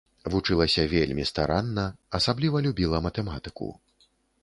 Вучылася 0.35 0.85
вельмі 0.93 1.27
старанна, 1.31 1.85
асабліва 2.21 2.65
любіла 2.67 3.05
матэматыку. 3.11 3.73